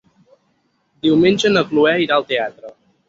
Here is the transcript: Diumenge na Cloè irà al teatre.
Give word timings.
Diumenge 1.07 1.51
na 1.53 1.63
Cloè 1.69 1.93
irà 2.07 2.19
al 2.21 2.27
teatre. 2.33 2.73